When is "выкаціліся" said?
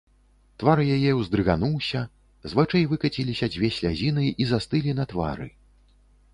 2.95-3.53